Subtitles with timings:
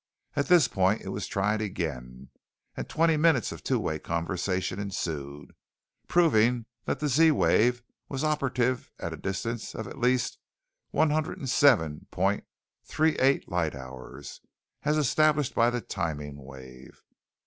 [0.35, 2.31] At this point it was tried again,
[2.75, 5.53] and twenty minutes of two way conversation ensued,
[6.07, 10.39] proving that the Z wave was operative at a distance of at least
[10.89, 12.45] one hundred and seven point
[12.83, 14.41] three eight light hours,
[14.81, 17.03] as established by the timing wave.